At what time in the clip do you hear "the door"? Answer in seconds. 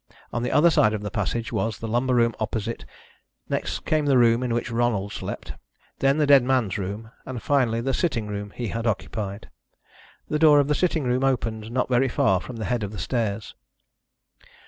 10.27-10.59